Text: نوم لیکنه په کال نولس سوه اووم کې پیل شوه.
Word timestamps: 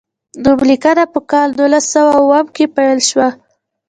نوم 0.43 0.59
لیکنه 0.69 1.03
په 1.13 1.19
کال 1.31 1.49
نولس 1.57 1.85
سوه 1.93 2.11
اووم 2.21 2.47
کې 2.55 2.65
پیل 2.75 2.99
شوه. 3.09 3.27